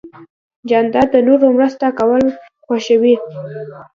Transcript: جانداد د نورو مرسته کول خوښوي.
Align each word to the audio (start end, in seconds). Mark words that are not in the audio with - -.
جانداد 0.69 1.07
د 1.11 1.15
نورو 1.27 1.47
مرسته 1.57 1.85
کول 1.99 2.23
خوښوي. 2.65 3.15